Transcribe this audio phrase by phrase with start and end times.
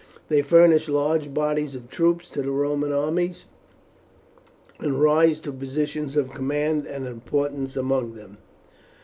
[0.29, 3.45] They furnish large bodies of troops to the Roman armies,
[4.79, 8.39] and rise to positions of command and importance among them.